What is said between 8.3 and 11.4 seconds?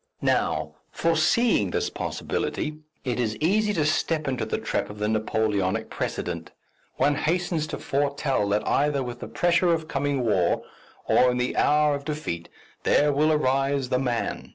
that either with the pressure of coming war, or in